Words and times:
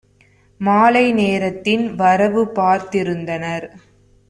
மாலை 0.61 1.11
நேரத்தின் 1.11 1.95
வரவுபார்த் 1.95 2.89
திருந்தனர். 2.91 3.67